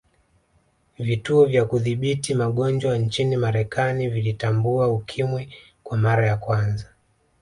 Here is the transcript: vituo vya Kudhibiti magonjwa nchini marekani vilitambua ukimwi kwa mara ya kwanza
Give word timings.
vituo 0.99 1.45
vya 1.45 1.65
Kudhibiti 1.65 2.33
magonjwa 2.35 2.97
nchini 2.97 3.37
marekani 3.37 4.09
vilitambua 4.09 4.87
ukimwi 4.87 5.53
kwa 5.83 5.97
mara 5.97 6.27
ya 6.27 6.37
kwanza 6.37 6.85